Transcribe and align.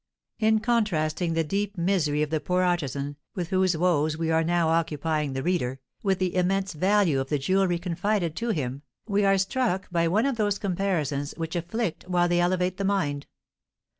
In 0.39 0.61
contrasting 0.61 1.33
the 1.35 1.43
deep 1.43 1.77
misery 1.77 2.23
of 2.23 2.31
the 2.31 2.39
poor 2.39 2.63
artisan, 2.63 3.17
with 3.35 3.49
whose 3.49 3.77
woes 3.77 4.17
we 4.17 4.31
are 4.31 4.43
now 4.43 4.69
occupying 4.69 5.33
the 5.33 5.43
reader, 5.43 5.79
with 6.01 6.17
the 6.17 6.33
immense 6.35 6.73
value 6.73 7.19
of 7.19 7.29
the 7.29 7.37
jewelry 7.37 7.77
confided 7.77 8.35
to 8.37 8.49
him, 8.49 8.81
we 9.07 9.23
are 9.25 9.37
struck 9.37 9.87
by 9.91 10.07
one 10.07 10.25
of 10.25 10.37
those 10.37 10.57
comparisons 10.57 11.35
which 11.37 11.55
afflict 11.55 12.07
while 12.07 12.27
they 12.27 12.39
elevate 12.39 12.77
the 12.77 12.83
mind. 12.83 13.27